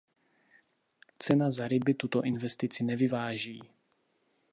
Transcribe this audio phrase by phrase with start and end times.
[1.23, 3.61] Cena za ryby tuto investici nevyváží.